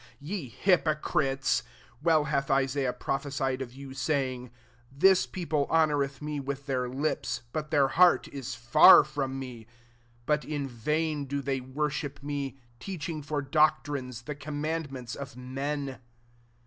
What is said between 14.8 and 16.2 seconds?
ments of men.'